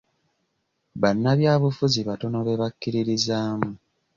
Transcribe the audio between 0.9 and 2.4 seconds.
Bannabyabufuzi batono